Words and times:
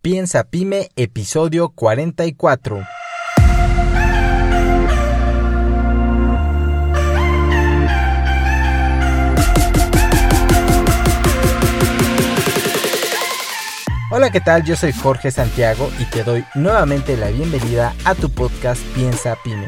Piensa 0.00 0.44
Pyme, 0.44 0.90
episodio 0.94 1.70
44. 1.70 2.86
Hola, 14.12 14.30
¿qué 14.30 14.40
tal? 14.40 14.62
Yo 14.62 14.76
soy 14.76 14.92
Jorge 14.92 15.32
Santiago 15.32 15.90
y 15.98 16.04
te 16.04 16.22
doy 16.22 16.44
nuevamente 16.54 17.16
la 17.16 17.30
bienvenida 17.30 17.92
a 18.04 18.14
tu 18.14 18.30
podcast 18.30 18.80
Piensa 18.94 19.36
Pyme. 19.42 19.66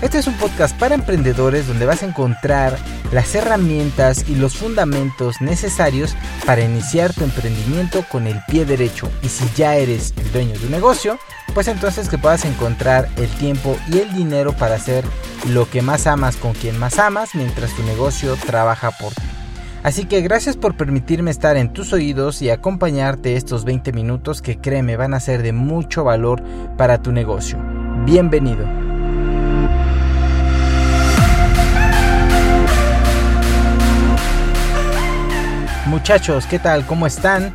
Este 0.00 0.18
es 0.18 0.28
un 0.28 0.34
podcast 0.34 0.78
para 0.78 0.94
emprendedores 0.94 1.66
donde 1.66 1.84
vas 1.84 2.04
a 2.04 2.06
encontrar 2.06 2.78
las 3.10 3.34
herramientas 3.34 4.28
y 4.28 4.36
los 4.36 4.56
fundamentos 4.56 5.40
necesarios 5.40 6.14
para 6.46 6.62
iniciar 6.62 7.12
tu 7.12 7.24
emprendimiento 7.24 8.04
con 8.08 8.28
el 8.28 8.40
pie 8.46 8.64
derecho. 8.64 9.10
Y 9.24 9.28
si 9.28 9.44
ya 9.56 9.74
eres 9.74 10.14
el 10.16 10.30
dueño 10.30 10.56
de 10.56 10.66
un 10.66 10.70
negocio, 10.70 11.18
pues 11.52 11.66
entonces 11.66 12.08
que 12.08 12.16
puedas 12.16 12.44
encontrar 12.44 13.08
el 13.16 13.28
tiempo 13.28 13.76
y 13.88 13.98
el 13.98 14.14
dinero 14.14 14.52
para 14.52 14.76
hacer 14.76 15.04
lo 15.48 15.68
que 15.68 15.82
más 15.82 16.06
amas 16.06 16.36
con 16.36 16.52
quien 16.52 16.78
más 16.78 17.00
amas 17.00 17.34
mientras 17.34 17.74
tu 17.74 17.82
negocio 17.82 18.36
trabaja 18.46 18.92
por 18.92 19.12
ti. 19.12 19.22
Así 19.82 20.04
que 20.04 20.20
gracias 20.20 20.56
por 20.56 20.76
permitirme 20.76 21.32
estar 21.32 21.56
en 21.56 21.72
tus 21.72 21.92
oídos 21.92 22.40
y 22.40 22.50
acompañarte 22.50 23.34
estos 23.34 23.64
20 23.64 23.92
minutos 23.92 24.42
que 24.42 24.58
créeme 24.58 24.96
van 24.96 25.14
a 25.14 25.20
ser 25.20 25.42
de 25.42 25.52
mucho 25.52 26.04
valor 26.04 26.40
para 26.76 27.02
tu 27.02 27.10
negocio. 27.10 27.58
Bienvenido. 28.04 28.87
Muchachos, 35.98 36.46
¿qué 36.46 36.60
tal? 36.60 36.86
¿Cómo 36.86 37.08
están? 37.08 37.52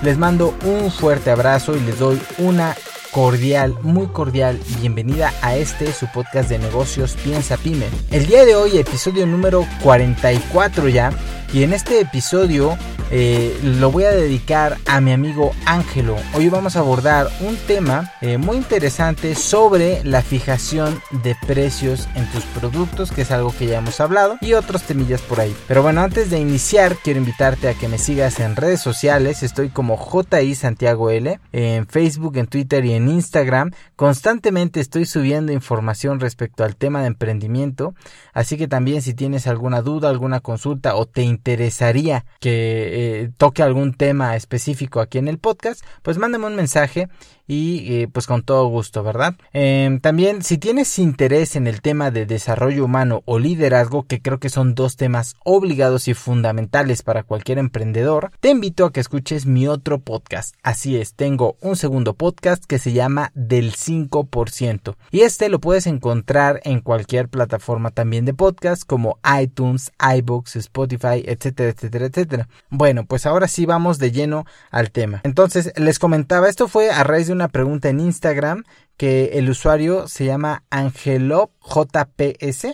Les 0.00 0.16
mando 0.16 0.54
un 0.64 0.90
fuerte 0.90 1.30
abrazo 1.30 1.76
y 1.76 1.80
les 1.80 1.98
doy 1.98 2.18
una 2.38 2.74
cordial, 3.10 3.76
muy 3.82 4.06
cordial 4.06 4.58
bienvenida 4.80 5.30
a 5.42 5.56
este 5.56 5.92
su 5.92 6.06
podcast 6.06 6.48
de 6.48 6.58
negocios 6.58 7.18
Piensa 7.22 7.58
Pyme. 7.58 7.84
El 8.10 8.26
día 8.26 8.46
de 8.46 8.56
hoy, 8.56 8.78
episodio 8.78 9.26
número 9.26 9.66
44 9.82 10.88
ya, 10.88 11.12
y 11.52 11.62
en 11.62 11.72
este 11.72 12.00
episodio 12.00 12.78
eh, 13.14 13.60
lo 13.62 13.92
voy 13.92 14.04
a 14.04 14.10
dedicar 14.10 14.78
a 14.86 15.02
mi 15.02 15.12
amigo 15.12 15.52
Ángelo. 15.66 16.16
Hoy 16.32 16.48
vamos 16.48 16.76
a 16.76 16.78
abordar 16.78 17.28
un 17.40 17.56
tema 17.56 18.10
eh, 18.22 18.38
muy 18.38 18.56
interesante 18.56 19.34
sobre 19.34 20.02
la 20.02 20.22
fijación 20.22 20.98
de 21.22 21.36
precios 21.46 22.08
en 22.14 22.24
tus 22.32 22.42
productos, 22.44 23.12
que 23.12 23.20
es 23.20 23.30
algo 23.30 23.54
que 23.54 23.66
ya 23.66 23.78
hemos 23.78 24.00
hablado, 24.00 24.38
y 24.40 24.54
otros 24.54 24.84
temillas 24.84 25.20
por 25.20 25.40
ahí. 25.40 25.54
Pero 25.68 25.82
bueno, 25.82 26.00
antes 26.00 26.30
de 26.30 26.40
iniciar, 26.40 26.96
quiero 26.96 27.18
invitarte 27.18 27.68
a 27.68 27.74
que 27.74 27.86
me 27.86 27.98
sigas 27.98 28.40
en 28.40 28.56
redes 28.56 28.80
sociales. 28.80 29.42
Estoy 29.42 29.68
como 29.68 29.98
JI 29.98 30.54
Santiago 30.54 31.10
L, 31.10 31.38
en 31.52 31.86
Facebook, 31.86 32.38
en 32.38 32.46
Twitter 32.46 32.82
y 32.86 32.94
en 32.94 33.08
Instagram. 33.08 33.72
Constantemente 33.94 34.80
estoy 34.80 35.04
subiendo 35.04 35.52
información 35.52 36.18
respecto 36.18 36.64
al 36.64 36.76
tema 36.76 37.02
de 37.02 37.08
emprendimiento. 37.08 37.94
Así 38.32 38.56
que 38.56 38.68
también 38.68 39.02
si 39.02 39.12
tienes 39.12 39.46
alguna 39.46 39.82
duda, 39.82 40.08
alguna 40.08 40.40
consulta 40.40 40.96
o 40.96 41.04
te 41.04 41.20
interesaría 41.42 42.24
que 42.38 43.22
eh, 43.22 43.30
toque 43.36 43.64
algún 43.64 43.94
tema 43.94 44.36
específico 44.36 45.00
aquí 45.00 45.18
en 45.18 45.26
el 45.26 45.38
podcast, 45.38 45.84
pues 46.02 46.16
mándame 46.16 46.46
un 46.46 46.54
mensaje 46.54 47.08
y 47.48 47.94
eh, 47.94 48.08
pues 48.10 48.26
con 48.26 48.42
todo 48.42 48.66
gusto, 48.66 49.02
¿verdad? 49.02 49.34
Em, 49.52 50.00
también 50.00 50.42
si 50.42 50.58
tienes 50.58 50.98
interés 50.98 51.56
en 51.56 51.66
el 51.66 51.82
tema 51.82 52.10
de 52.10 52.26
desarrollo 52.26 52.84
humano 52.84 53.22
o 53.24 53.38
liderazgo, 53.38 54.04
que 54.04 54.22
creo 54.22 54.38
que 54.38 54.48
son 54.48 54.74
dos 54.74 54.96
temas 54.96 55.34
obligados 55.44 56.08
y 56.08 56.14
fundamentales 56.14 57.02
para 57.02 57.24
cualquier 57.24 57.58
emprendedor, 57.58 58.30
te 58.40 58.50
invito 58.50 58.84
a 58.84 58.92
que 58.92 59.00
escuches 59.00 59.44
mi 59.44 59.66
otro 59.66 59.98
podcast. 59.98 60.54
Así 60.62 60.96
es, 60.96 61.14
tengo 61.14 61.56
un 61.60 61.76
segundo 61.76 62.14
podcast 62.14 62.64
que 62.64 62.78
se 62.78 62.92
llama 62.92 63.32
Del 63.34 63.72
5% 63.72 64.94
y 65.10 65.20
este 65.20 65.48
lo 65.48 65.60
puedes 65.60 65.86
encontrar 65.86 66.60
en 66.64 66.80
cualquier 66.80 67.28
plataforma 67.28 67.90
también 67.90 68.24
de 68.24 68.34
podcast 68.34 68.84
como 68.84 69.18
iTunes, 69.40 69.92
iBooks, 70.16 70.56
Spotify, 70.56 71.22
etcétera, 71.32 71.70
etcétera, 71.70 72.06
etcétera. 72.06 72.48
Bueno, 72.70 73.04
pues 73.04 73.26
ahora 73.26 73.48
sí 73.48 73.66
vamos 73.66 73.98
de 73.98 74.12
lleno 74.12 74.44
al 74.70 74.90
tema. 74.90 75.20
Entonces, 75.24 75.72
les 75.76 75.98
comentaba, 75.98 76.48
esto 76.48 76.68
fue 76.68 76.90
a 76.90 77.04
raíz 77.04 77.26
de 77.26 77.32
una 77.32 77.48
pregunta 77.48 77.88
en 77.88 78.00
Instagram 78.00 78.64
que 78.96 79.30
el 79.34 79.50
usuario 79.50 80.08
se 80.08 80.24
llama 80.24 80.64
AngeloJPS. 80.70 82.68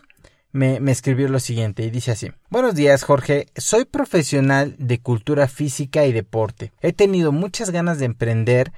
Me, 0.52 0.80
me 0.80 0.92
escribió 0.92 1.28
lo 1.28 1.40
siguiente 1.40 1.82
y 1.84 1.90
dice 1.90 2.12
así. 2.12 2.30
Buenos 2.50 2.74
días 2.74 3.02
Jorge, 3.02 3.46
soy 3.56 3.84
profesional 3.84 4.74
de 4.78 5.00
cultura 5.00 5.46
física 5.46 6.06
y 6.06 6.12
deporte. 6.12 6.72
He 6.80 6.92
tenido 6.92 7.32
muchas 7.32 7.70
ganas 7.70 7.98
de 7.98 8.06
emprender, 8.06 8.72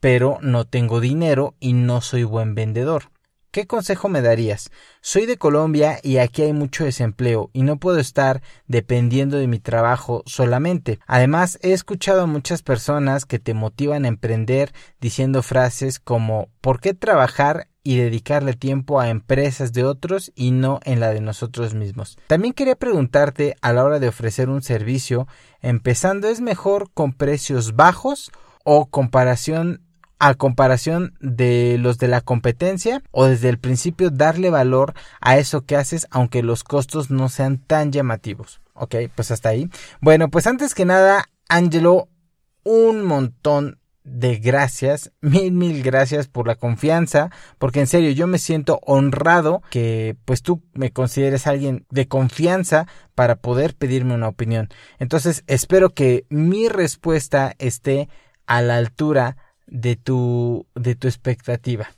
pero 0.00 0.38
no 0.40 0.64
tengo 0.64 1.00
dinero 1.00 1.54
y 1.58 1.72
no 1.72 2.00
soy 2.00 2.22
buen 2.22 2.54
vendedor. 2.54 3.10
¿Qué 3.56 3.66
consejo 3.66 4.10
me 4.10 4.20
darías? 4.20 4.70
Soy 5.00 5.24
de 5.24 5.38
Colombia 5.38 5.98
y 6.02 6.18
aquí 6.18 6.42
hay 6.42 6.52
mucho 6.52 6.84
desempleo 6.84 7.48
y 7.54 7.62
no 7.62 7.78
puedo 7.78 7.98
estar 7.98 8.42
dependiendo 8.66 9.38
de 9.38 9.46
mi 9.46 9.60
trabajo 9.60 10.22
solamente. 10.26 10.98
Además, 11.06 11.58
he 11.62 11.72
escuchado 11.72 12.20
a 12.20 12.26
muchas 12.26 12.60
personas 12.60 13.24
que 13.24 13.38
te 13.38 13.54
motivan 13.54 14.04
a 14.04 14.08
emprender 14.08 14.74
diciendo 15.00 15.42
frases 15.42 16.00
como 16.00 16.50
¿por 16.60 16.80
qué 16.80 16.92
trabajar 16.92 17.68
y 17.82 17.96
dedicarle 17.96 18.52
tiempo 18.52 19.00
a 19.00 19.08
empresas 19.08 19.72
de 19.72 19.84
otros 19.84 20.32
y 20.34 20.50
no 20.50 20.80
en 20.84 21.00
la 21.00 21.14
de 21.14 21.22
nosotros 21.22 21.72
mismos. 21.72 22.18
También 22.26 22.52
quería 22.52 22.76
preguntarte 22.76 23.56
a 23.62 23.72
la 23.72 23.84
hora 23.84 23.98
de 24.00 24.08
ofrecer 24.08 24.50
un 24.50 24.60
servicio, 24.60 25.28
empezando 25.62 26.28
es 26.28 26.42
mejor 26.42 26.90
con 26.92 27.14
precios 27.14 27.74
bajos 27.74 28.30
o 28.64 28.90
comparación 28.90 29.85
a 30.18 30.34
comparación 30.34 31.14
de 31.20 31.76
los 31.78 31.98
de 31.98 32.08
la 32.08 32.20
competencia 32.20 33.02
o 33.10 33.26
desde 33.26 33.48
el 33.48 33.58
principio 33.58 34.10
darle 34.10 34.50
valor 34.50 34.94
a 35.20 35.36
eso 35.38 35.64
que 35.64 35.76
haces 35.76 36.06
aunque 36.10 36.42
los 36.42 36.64
costos 36.64 37.10
no 37.10 37.28
sean 37.28 37.58
tan 37.58 37.92
llamativos. 37.92 38.60
Ok, 38.74 38.94
pues 39.14 39.30
hasta 39.30 39.50
ahí. 39.50 39.70
Bueno, 40.00 40.28
pues 40.28 40.46
antes 40.46 40.74
que 40.74 40.84
nada, 40.84 41.24
Angelo, 41.48 42.08
un 42.62 43.02
montón 43.02 43.78
de 44.06 44.36
gracias, 44.36 45.12
mil, 45.20 45.52
mil 45.52 45.82
gracias 45.82 46.28
por 46.28 46.46
la 46.46 46.54
confianza, 46.54 47.30
porque 47.58 47.80
en 47.80 47.86
serio 47.86 48.10
yo 48.10 48.26
me 48.26 48.38
siento 48.38 48.80
honrado 48.86 49.62
que 49.70 50.16
pues 50.24 50.42
tú 50.42 50.62
me 50.72 50.92
consideres 50.92 51.46
alguien 51.46 51.84
de 51.90 52.08
confianza 52.08 52.86
para 53.14 53.36
poder 53.36 53.74
pedirme 53.74 54.14
una 54.14 54.28
opinión. 54.28 54.68
Entonces 54.98 55.44
espero 55.46 55.90
que 55.90 56.24
mi 56.28 56.68
respuesta 56.68 57.54
esté 57.58 58.08
a 58.46 58.62
la 58.62 58.76
altura 58.76 59.36
de 59.66 59.96
tu, 59.96 60.66
de 60.74 60.94
tu 60.94 61.08
expectativa. 61.08 61.88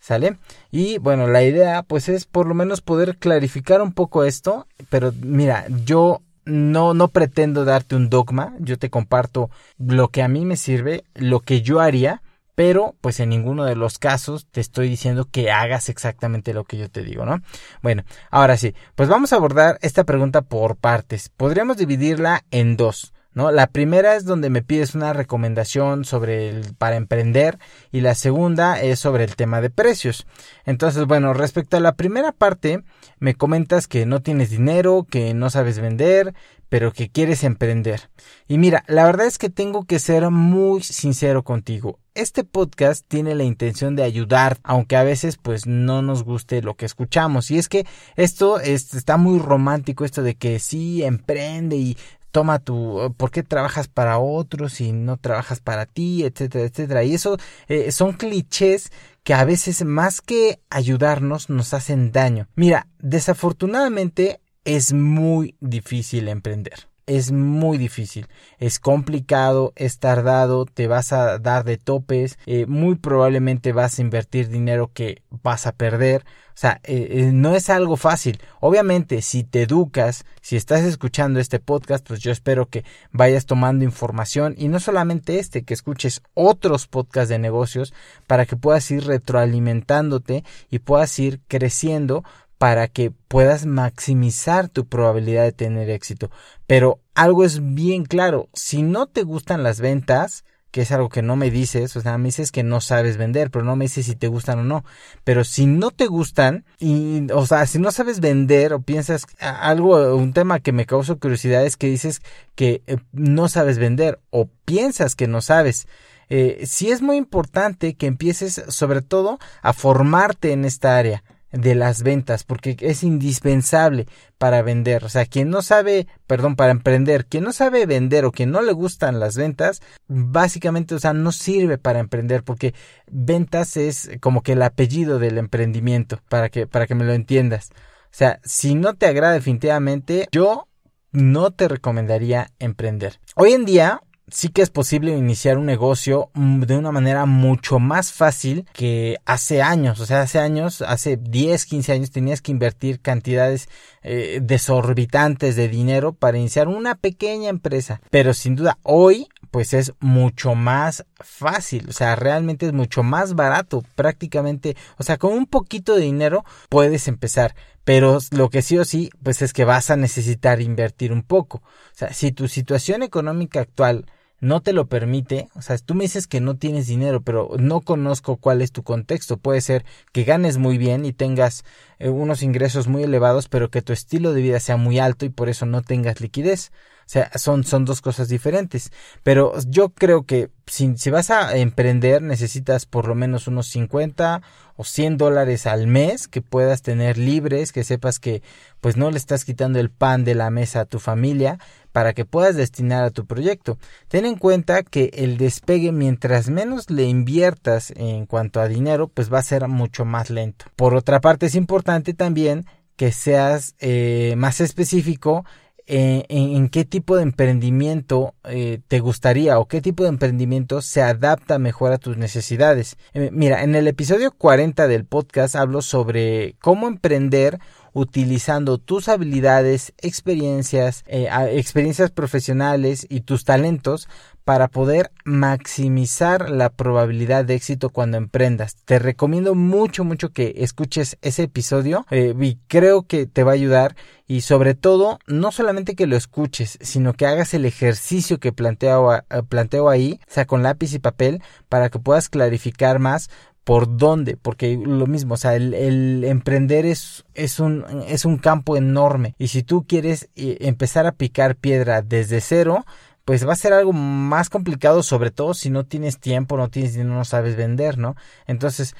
¿Sale? 0.00 0.38
Y 0.70 0.98
bueno, 0.98 1.26
la 1.26 1.42
idea 1.42 1.82
pues 1.82 2.08
es 2.08 2.24
por 2.24 2.46
lo 2.46 2.54
menos 2.54 2.80
poder 2.80 3.16
clarificar 3.18 3.82
un 3.82 3.92
poco 3.92 4.24
esto, 4.24 4.66
pero 4.90 5.12
mira, 5.20 5.66
yo 5.84 6.22
no, 6.44 6.94
no 6.94 7.08
pretendo 7.08 7.64
darte 7.64 7.96
un 7.96 8.08
dogma, 8.08 8.54
yo 8.58 8.78
te 8.78 8.90
comparto 8.90 9.50
lo 9.76 10.08
que 10.08 10.22
a 10.22 10.28
mí 10.28 10.44
me 10.44 10.56
sirve, 10.56 11.04
lo 11.14 11.40
que 11.40 11.62
yo 11.62 11.80
haría, 11.80 12.22
pero 12.54 12.96
pues 13.00 13.20
en 13.20 13.28
ninguno 13.28 13.64
de 13.64 13.76
los 13.76 13.98
casos 13.98 14.46
te 14.50 14.60
estoy 14.60 14.88
diciendo 14.88 15.28
que 15.30 15.52
hagas 15.52 15.88
exactamente 15.88 16.54
lo 16.54 16.64
que 16.64 16.76
yo 16.76 16.90
te 16.90 17.04
digo, 17.04 17.24
¿no? 17.24 17.40
Bueno, 17.82 18.02
ahora 18.30 18.56
sí, 18.56 18.74
pues 18.96 19.08
vamos 19.08 19.32
a 19.32 19.36
abordar 19.36 19.78
esta 19.80 20.02
pregunta 20.02 20.42
por 20.42 20.76
partes. 20.76 21.28
Podríamos 21.28 21.76
dividirla 21.76 22.44
en 22.50 22.76
dos. 22.76 23.12
La 23.38 23.68
primera 23.68 24.16
es 24.16 24.24
donde 24.24 24.50
me 24.50 24.62
pides 24.62 24.96
una 24.96 25.12
recomendación 25.12 26.04
sobre 26.04 26.48
el 26.48 26.74
para 26.74 26.96
emprender 26.96 27.58
y 27.92 28.00
la 28.00 28.16
segunda 28.16 28.82
es 28.82 28.98
sobre 28.98 29.22
el 29.22 29.36
tema 29.36 29.60
de 29.60 29.70
precios. 29.70 30.26
Entonces, 30.66 31.06
bueno, 31.06 31.32
respecto 31.34 31.76
a 31.76 31.80
la 31.80 31.94
primera 31.94 32.32
parte, 32.32 32.82
me 33.20 33.34
comentas 33.34 33.86
que 33.86 34.06
no 34.06 34.22
tienes 34.22 34.50
dinero, 34.50 35.06
que 35.08 35.34
no 35.34 35.50
sabes 35.50 35.78
vender, 35.78 36.34
pero 36.68 36.92
que 36.92 37.08
quieres 37.08 37.44
emprender. 37.44 38.10
Y 38.46 38.58
mira, 38.58 38.84
la 38.88 39.04
verdad 39.04 39.26
es 39.26 39.38
que 39.38 39.50
tengo 39.50 39.84
que 39.84 39.98
ser 39.98 40.30
muy 40.30 40.82
sincero 40.82 41.42
contigo. 41.42 41.98
Este 42.14 42.42
podcast 42.42 43.06
tiene 43.06 43.36
la 43.36 43.44
intención 43.44 43.94
de 43.94 44.02
ayudar, 44.02 44.58
aunque 44.64 44.96
a 44.96 45.04
veces 45.04 45.38
pues 45.40 45.66
no 45.66 46.02
nos 46.02 46.24
guste 46.24 46.62
lo 46.62 46.74
que 46.74 46.84
escuchamos. 46.84 47.50
Y 47.50 47.58
es 47.58 47.68
que 47.68 47.86
esto 48.16 48.58
está 48.58 49.16
muy 49.16 49.38
romántico, 49.38 50.04
esto 50.04 50.22
de 50.22 50.34
que 50.34 50.58
sí, 50.58 51.04
emprende 51.04 51.76
y 51.76 51.96
toma 52.30 52.58
tu, 52.58 53.14
¿por 53.16 53.30
qué 53.30 53.42
trabajas 53.42 53.88
para 53.88 54.18
otros 54.18 54.80
y 54.80 54.92
no 54.92 55.16
trabajas 55.16 55.60
para 55.60 55.86
ti, 55.86 56.24
etcétera, 56.24 56.64
etcétera? 56.64 57.04
Y 57.04 57.14
eso 57.14 57.36
eh, 57.68 57.92
son 57.92 58.12
clichés 58.12 58.90
que 59.22 59.34
a 59.34 59.44
veces 59.44 59.84
más 59.84 60.20
que 60.20 60.60
ayudarnos 60.70 61.50
nos 61.50 61.74
hacen 61.74 62.12
daño. 62.12 62.48
Mira, 62.54 62.86
desafortunadamente 62.98 64.40
es 64.64 64.92
muy 64.92 65.56
difícil 65.60 66.28
emprender. 66.28 66.88
Es 67.08 67.32
muy 67.32 67.78
difícil, 67.78 68.28
es 68.58 68.78
complicado, 68.78 69.72
es 69.76 69.98
tardado, 69.98 70.66
te 70.66 70.86
vas 70.86 71.12
a 71.12 71.38
dar 71.38 71.64
de 71.64 71.78
topes, 71.78 72.38
eh, 72.46 72.66
muy 72.66 72.96
probablemente 72.96 73.72
vas 73.72 73.98
a 73.98 74.02
invertir 74.02 74.48
dinero 74.50 74.90
que 74.92 75.22
vas 75.30 75.66
a 75.66 75.72
perder. 75.72 76.24
O 76.48 76.60
sea, 76.60 76.80
eh, 76.82 77.06
eh, 77.10 77.30
no 77.32 77.54
es 77.54 77.70
algo 77.70 77.96
fácil. 77.96 78.40
Obviamente, 78.60 79.22
si 79.22 79.44
te 79.44 79.62
educas, 79.62 80.24
si 80.42 80.56
estás 80.56 80.82
escuchando 80.82 81.38
este 81.38 81.60
podcast, 81.60 82.06
pues 82.06 82.20
yo 82.20 82.32
espero 82.32 82.68
que 82.68 82.84
vayas 83.12 83.46
tomando 83.46 83.84
información 83.84 84.54
y 84.58 84.66
no 84.66 84.80
solamente 84.80 85.38
este, 85.38 85.62
que 85.62 85.72
escuches 85.72 86.20
otros 86.34 86.88
podcasts 86.88 87.28
de 87.28 87.38
negocios 87.38 87.94
para 88.26 88.44
que 88.44 88.56
puedas 88.56 88.90
ir 88.90 89.06
retroalimentándote 89.06 90.44
y 90.68 90.80
puedas 90.80 91.16
ir 91.20 91.40
creciendo 91.46 92.24
para 92.58 92.88
que 92.88 93.10
puedas 93.10 93.66
maximizar 93.66 94.68
tu 94.68 94.86
probabilidad 94.86 95.44
de 95.44 95.52
tener 95.52 95.90
éxito. 95.90 96.30
Pero 96.66 97.00
algo 97.14 97.44
es 97.44 97.74
bien 97.74 98.04
claro, 98.04 98.48
si 98.52 98.82
no 98.82 99.06
te 99.06 99.22
gustan 99.22 99.62
las 99.62 99.80
ventas, 99.80 100.44
que 100.70 100.82
es 100.82 100.92
algo 100.92 101.08
que 101.08 101.22
no 101.22 101.34
me 101.36 101.50
dices, 101.50 101.96
o 101.96 102.00
sea, 102.00 102.18
me 102.18 102.26
dices 102.26 102.52
que 102.52 102.62
no 102.62 102.80
sabes 102.80 103.16
vender, 103.16 103.50
pero 103.50 103.64
no 103.64 103.74
me 103.74 103.86
dices 103.86 104.04
si 104.04 104.16
te 104.16 104.28
gustan 104.28 104.58
o 104.58 104.64
no. 104.64 104.84
Pero 105.24 105.44
si 105.44 105.66
no 105.66 105.90
te 105.90 106.06
gustan, 106.06 106.66
y, 106.78 107.30
o 107.32 107.46
sea, 107.46 107.64
si 107.66 107.78
no 107.78 107.90
sabes 107.90 108.20
vender 108.20 108.74
o 108.74 108.82
piensas 108.82 109.24
algo, 109.40 110.14
un 110.14 110.32
tema 110.34 110.60
que 110.60 110.72
me 110.72 110.84
causa 110.84 111.14
curiosidad 111.14 111.64
es 111.64 111.76
que 111.76 111.86
dices 111.86 112.20
que 112.54 112.82
eh, 112.86 112.98
no 113.12 113.48
sabes 113.48 113.78
vender 113.78 114.20
o 114.30 114.50
piensas 114.66 115.14
que 115.14 115.26
no 115.26 115.40
sabes. 115.40 115.88
Eh, 116.28 116.64
sí 116.66 116.90
es 116.90 117.00
muy 117.00 117.16
importante 117.16 117.94
que 117.94 118.06
empieces 118.06 118.62
sobre 118.68 119.00
todo 119.00 119.38
a 119.62 119.72
formarte 119.72 120.52
en 120.52 120.66
esta 120.66 120.98
área 120.98 121.24
de 121.52 121.74
las 121.74 122.02
ventas 122.02 122.44
porque 122.44 122.76
es 122.80 123.02
indispensable 123.02 124.06
para 124.38 124.62
vender. 124.62 125.04
O 125.04 125.08
sea, 125.08 125.26
quien 125.26 125.50
no 125.50 125.62
sabe, 125.62 126.06
perdón, 126.26 126.56
para 126.56 126.72
emprender, 126.72 127.26
quien 127.26 127.44
no 127.44 127.52
sabe 127.52 127.86
vender 127.86 128.24
o 128.24 128.32
quien 128.32 128.50
no 128.50 128.62
le 128.62 128.72
gustan 128.72 129.20
las 129.20 129.36
ventas, 129.36 129.80
básicamente, 130.06 130.94
o 130.94 130.98
sea, 130.98 131.12
no 131.12 131.32
sirve 131.32 131.78
para 131.78 132.00
emprender 132.00 132.42
porque 132.42 132.74
ventas 133.10 133.76
es 133.76 134.10
como 134.20 134.42
que 134.42 134.52
el 134.52 134.62
apellido 134.62 135.18
del 135.18 135.38
emprendimiento, 135.38 136.20
para 136.28 136.48
que, 136.48 136.66
para 136.66 136.86
que 136.86 136.94
me 136.94 137.04
lo 137.04 137.12
entiendas. 137.12 137.70
O 138.04 138.16
sea, 138.18 138.40
si 138.44 138.74
no 138.74 138.94
te 138.94 139.06
agrada 139.06 139.34
definitivamente, 139.34 140.28
yo 140.32 140.68
no 141.12 141.50
te 141.50 141.68
recomendaría 141.68 142.50
emprender. 142.58 143.20
Hoy 143.34 143.52
en 143.52 143.64
día, 143.64 144.02
sí 144.30 144.48
que 144.48 144.62
es 144.62 144.70
posible 144.70 145.16
iniciar 145.16 145.58
un 145.58 145.66
negocio 145.66 146.30
mm, 146.34 146.62
de 146.62 146.76
una 146.76 146.92
manera 146.92 147.26
mucho 147.26 147.78
más 147.78 148.12
fácil 148.12 148.66
que 148.72 149.16
hace 149.24 149.62
años. 149.62 150.00
O 150.00 150.06
sea, 150.06 150.22
hace 150.22 150.38
años, 150.38 150.82
hace 150.82 151.16
10, 151.16 151.66
15 151.66 151.92
años 151.92 152.10
tenías 152.10 152.42
que 152.42 152.52
invertir 152.52 153.00
cantidades 153.00 153.68
eh, 154.02 154.40
desorbitantes 154.42 155.56
de 155.56 155.68
dinero 155.68 156.12
para 156.12 156.38
iniciar 156.38 156.68
una 156.68 156.94
pequeña 156.94 157.48
empresa. 157.48 158.00
Pero 158.10 158.34
sin 158.34 158.56
duda, 158.56 158.78
hoy 158.82 159.28
pues 159.50 159.72
es 159.72 159.94
mucho 160.00 160.54
más 160.54 161.06
fácil, 161.20 161.86
o 161.88 161.92
sea, 161.92 162.16
realmente 162.16 162.66
es 162.66 162.74
mucho 162.74 163.02
más 163.02 163.34
barato, 163.34 163.82
prácticamente, 163.94 164.76
o 164.98 165.02
sea, 165.02 165.16
con 165.16 165.32
un 165.32 165.46
poquito 165.46 165.94
de 165.94 166.02
dinero 166.02 166.44
puedes 166.68 167.08
empezar, 167.08 167.54
pero 167.84 168.18
lo 168.30 168.50
que 168.50 168.60
sí 168.60 168.76
o 168.76 168.84
sí, 168.84 169.10
pues 169.22 169.40
es 169.40 169.54
que 169.54 169.64
vas 169.64 169.90
a 169.90 169.96
necesitar 169.96 170.60
invertir 170.60 171.12
un 171.12 171.22
poco. 171.22 171.58
O 171.58 171.94
sea, 171.94 172.12
si 172.12 172.32
tu 172.32 172.46
situación 172.46 173.02
económica 173.02 173.60
actual 173.60 174.04
no 174.40 174.60
te 174.60 174.72
lo 174.72 174.86
permite, 174.86 175.48
o 175.54 175.62
sea, 175.62 175.76
tú 175.78 175.94
me 175.94 176.04
dices 176.04 176.26
que 176.26 176.40
no 176.40 176.56
tienes 176.56 176.86
dinero, 176.86 177.20
pero 177.22 177.50
no 177.58 177.80
conozco 177.80 178.36
cuál 178.36 178.62
es 178.62 178.70
tu 178.70 178.82
contexto. 178.82 179.36
Puede 179.36 179.60
ser 179.60 179.84
que 180.12 180.24
ganes 180.24 180.58
muy 180.58 180.78
bien 180.78 181.04
y 181.04 181.12
tengas 181.12 181.64
eh, 181.98 182.08
unos 182.08 182.42
ingresos 182.42 182.86
muy 182.86 183.02
elevados, 183.02 183.48
pero 183.48 183.70
que 183.70 183.82
tu 183.82 183.92
estilo 183.92 184.32
de 184.32 184.42
vida 184.42 184.60
sea 184.60 184.76
muy 184.76 184.98
alto 184.98 185.24
y 185.24 185.30
por 185.30 185.48
eso 185.48 185.66
no 185.66 185.82
tengas 185.82 186.20
liquidez. 186.20 186.70
Sea, 187.08 187.30
son, 187.36 187.64
son 187.64 187.86
dos 187.86 188.02
cosas 188.02 188.28
diferentes. 188.28 188.92
Pero 189.22 189.54
yo 189.66 189.88
creo 189.88 190.24
que 190.24 190.50
si, 190.66 190.94
si 190.98 191.08
vas 191.08 191.30
a 191.30 191.56
emprender 191.56 192.20
necesitas 192.20 192.84
por 192.84 193.08
lo 193.08 193.14
menos 193.14 193.46
unos 193.46 193.68
50 193.68 194.42
o 194.76 194.84
100 194.84 195.16
dólares 195.16 195.66
al 195.66 195.86
mes 195.86 196.28
que 196.28 196.42
puedas 196.42 196.82
tener 196.82 197.16
libres, 197.16 197.72
que 197.72 197.82
sepas 197.82 198.18
que 198.18 198.42
pues 198.82 198.98
no 198.98 199.10
le 199.10 199.16
estás 199.16 199.46
quitando 199.46 199.80
el 199.80 199.88
pan 199.88 200.24
de 200.24 200.34
la 200.34 200.50
mesa 200.50 200.80
a 200.80 200.84
tu 200.84 200.98
familia 200.98 201.58
para 201.92 202.12
que 202.12 202.26
puedas 202.26 202.56
destinar 202.56 203.04
a 203.04 203.10
tu 203.10 203.24
proyecto. 203.24 203.78
Ten 204.08 204.26
en 204.26 204.36
cuenta 204.36 204.82
que 204.82 205.10
el 205.14 205.38
despegue 205.38 205.92
mientras 205.92 206.50
menos 206.50 206.90
le 206.90 207.04
inviertas 207.04 207.90
en 207.96 208.26
cuanto 208.26 208.60
a 208.60 208.68
dinero 208.68 209.08
pues 209.08 209.32
va 209.32 209.38
a 209.38 209.42
ser 209.42 209.66
mucho 209.66 210.04
más 210.04 210.28
lento. 210.28 210.66
Por 210.76 210.94
otra 210.94 211.22
parte 211.22 211.46
es 211.46 211.54
importante 211.54 212.12
también 212.12 212.66
que 212.96 213.12
seas 213.12 213.76
eh, 213.78 214.34
más 214.36 214.60
específico 214.60 215.46
eh, 215.90 216.26
en, 216.28 216.68
qué 216.68 216.84
tipo 216.84 217.16
de 217.16 217.22
emprendimiento 217.22 218.34
eh, 218.44 218.80
te 218.88 219.00
gustaría 219.00 219.58
o 219.58 219.68
qué 219.68 219.80
tipo 219.80 220.02
de 220.02 220.10
emprendimiento 220.10 220.82
se 220.82 221.00
adapta 221.00 221.58
mejor 221.58 221.92
a 221.92 221.98
tus 221.98 222.18
necesidades. 222.18 222.98
Eh, 223.14 223.30
mira, 223.32 223.62
en 223.62 223.74
el 223.74 223.88
episodio 223.88 224.30
40 224.30 224.86
del 224.86 225.06
podcast 225.06 225.56
hablo 225.56 225.80
sobre 225.80 226.56
cómo 226.60 226.88
emprender 226.88 227.58
utilizando 227.94 228.76
tus 228.76 229.08
habilidades, 229.08 229.94
experiencias, 229.96 231.04
experiencias 231.08 232.10
profesionales 232.10 233.06
y 233.08 233.22
tus 233.22 233.44
talentos 233.44 234.08
para 234.48 234.68
poder 234.68 235.10
maximizar 235.26 236.48
la 236.48 236.70
probabilidad 236.70 237.44
de 237.44 237.54
éxito 237.54 237.90
cuando 237.90 238.16
emprendas. 238.16 238.76
Te 238.86 238.98
recomiendo 238.98 239.54
mucho, 239.54 240.04
mucho 240.04 240.30
que 240.30 240.54
escuches 240.56 241.18
ese 241.20 241.42
episodio 241.42 242.06
eh, 242.10 242.34
y 242.40 242.56
creo 242.66 243.02
que 243.02 243.26
te 243.26 243.44
va 243.44 243.50
a 243.50 243.56
ayudar 243.56 243.94
y 244.26 244.40
sobre 244.40 244.72
todo 244.72 245.18
no 245.26 245.52
solamente 245.52 245.94
que 245.94 246.06
lo 246.06 246.16
escuches, 246.16 246.78
sino 246.80 247.12
que 247.12 247.26
hagas 247.26 247.52
el 247.52 247.66
ejercicio 247.66 248.40
que 248.40 248.52
planteo, 248.52 249.16
eh, 249.16 249.20
planteo 249.46 249.90
ahí, 249.90 250.18
o 250.26 250.32
sea, 250.32 250.46
con 250.46 250.62
lápiz 250.62 250.94
y 250.94 250.98
papel, 250.98 251.42
para 251.68 251.90
que 251.90 251.98
puedas 251.98 252.30
clarificar 252.30 253.00
más 253.00 253.28
por 253.64 253.98
dónde, 253.98 254.38
porque 254.38 254.80
lo 254.82 255.06
mismo, 255.06 255.34
o 255.34 255.36
sea, 255.36 255.56
el, 255.56 256.24
emprender 256.24 256.86
es, 256.86 257.26
es, 257.34 257.60
un, 257.60 257.84
es 258.08 258.24
un 258.24 258.38
campo 258.38 258.78
enorme 258.78 259.34
y 259.36 259.48
si 259.48 259.62
tú 259.62 259.84
quieres 259.86 260.30
eh, 260.36 260.56
empezar 260.60 261.04
a 261.04 261.12
picar 261.12 261.54
piedra 261.54 262.00
desde 262.00 262.40
cero, 262.40 262.86
pues 263.28 263.46
va 263.46 263.52
a 263.52 263.56
ser 263.56 263.74
algo 263.74 263.92
más 263.92 264.48
complicado, 264.48 265.02
sobre 265.02 265.30
todo 265.30 265.52
si 265.52 265.68
no 265.68 265.84
tienes 265.84 266.18
tiempo, 266.18 266.56
no 266.56 266.70
tienes 266.70 266.96
no 266.96 267.26
sabes 267.26 267.56
vender, 267.56 267.98
¿no? 267.98 268.16
Entonces, 268.46 268.96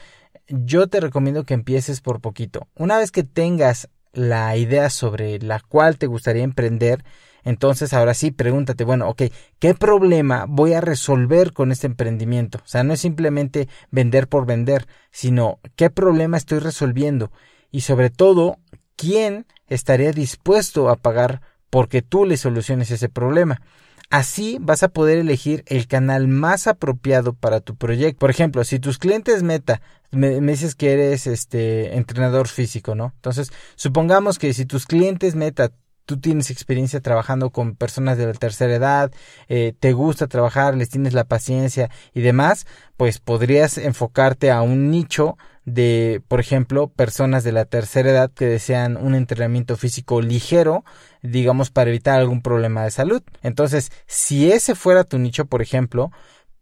yo 0.49 0.87
te 0.87 1.01
recomiendo 1.01 1.45
que 1.45 1.55
empieces 1.55 2.03
por 2.03 2.21
poquito. 2.21 2.69
Una 2.75 2.99
vez 2.99 3.11
que 3.11 3.23
tengas 3.23 3.89
la 4.13 4.55
idea 4.59 4.91
sobre 4.91 5.39
la 5.39 5.61
cual 5.61 5.97
te 5.97 6.09
gustaría 6.09 6.43
emprender, 6.43 7.07
entonces 7.43 7.95
ahora 7.95 8.13
sí 8.13 8.31
pregúntate, 8.31 8.85
bueno, 8.85 9.09
ok, 9.09 9.23
¿qué 9.59 9.73
problema 9.73 10.45
voy 10.47 10.75
a 10.75 10.83
resolver 10.83 11.55
con 11.55 11.73
este 11.73 11.87
emprendimiento? 11.87 12.59
O 12.59 12.69
sea, 12.69 12.85
no 12.85 12.93
es 12.93 13.01
simplemente 13.01 13.67
vender 13.91 14.29
por 14.29 14.45
vender, 14.45 14.89
sino 15.11 15.59
qué 15.75 15.89
problema 15.89 16.37
estoy 16.37 16.59
resolviendo 16.59 17.33
y 17.71 17.81
sobre 17.81 18.11
todo, 18.11 18.59
¿quién 18.95 19.47
estaría 19.69 20.13
dispuesto 20.13 20.91
a 20.91 20.97
pagar 20.97 21.41
porque 21.71 22.03
tú 22.03 22.27
le 22.27 22.37
soluciones 22.37 22.91
ese 22.91 23.09
problema? 23.09 23.63
Así 24.11 24.57
vas 24.61 24.83
a 24.83 24.89
poder 24.89 25.19
elegir 25.19 25.65
el 25.67 25.87
canal 25.87 26.29
más 26.29 26.67
apropiado 26.67 27.35
para 27.35 27.61
tu 27.61 27.77
proyecto. 27.77 28.19
Por 28.19 28.31
ejemplo, 28.31 28.65
si 28.65 28.79
tus 28.79 28.99
clientes 28.99 29.43
meta, 29.43 29.83
me, 30.11 30.41
dices 30.41 30.75
que 30.75 30.93
eres 30.93 31.27
este 31.27 31.95
entrenador 31.97 32.49
físico, 32.49 32.95
¿no? 32.95 33.13
Entonces, 33.17 33.53
supongamos 33.77 34.39
que 34.39 34.55
si 34.55 34.65
tus 34.65 34.87
clientes 34.87 35.35
meta 35.35 35.73
tú 36.09 36.19
tienes 36.19 36.51
experiencia 36.51 37.01
trabajando 37.01 37.51
con 37.51 37.77
personas 37.77 38.17
de 38.17 38.25
la 38.25 38.33
tercera 38.33 38.75
edad, 38.75 39.13
eh, 39.49 39.75
te 39.79 39.93
gusta 39.93 40.27
trabajar, 40.27 40.75
les 40.75 40.89
tienes 40.89 41.13
la 41.13 41.25
paciencia 41.25 41.91
y 42.15 42.23
demás, 42.23 42.67
pues 42.97 43.19
podrías 43.19 43.77
enfocarte 43.77 44.51
a 44.51 44.63
un 44.63 44.91
nicho 44.91 45.37
de, 45.67 46.23
por 46.27 46.41
ejemplo, 46.41 46.89
personas 46.89 47.45
de 47.45 47.53
la 47.53 47.67
tercera 47.67 48.09
edad 48.09 48.31
que 48.31 48.47
desean 48.47 48.97
un 48.97 49.15
entrenamiento 49.15 49.77
físico 49.77 50.23
ligero, 50.23 50.83
digamos, 51.21 51.69
para 51.69 51.91
evitar 51.91 52.19
algún 52.19 52.41
problema 52.41 52.85
de 52.85 52.91
salud. 52.91 53.23
Entonces, 53.43 53.93
si 54.07 54.51
ese 54.51 54.75
fuera 54.75 55.05
tu 55.05 55.19
nicho, 55.19 55.45
por 55.45 55.61
ejemplo, 55.61 56.11